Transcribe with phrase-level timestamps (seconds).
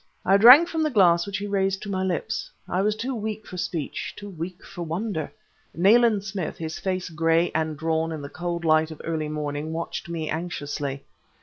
[0.25, 2.49] I drank from the glass which he raised to my lips.
[2.67, 5.31] I was too weak for speech, too weak for wonder.
[5.75, 10.09] Nayland Smith, his face gray and drawn in the cold light of early morning, watched
[10.09, 11.03] me anxiously.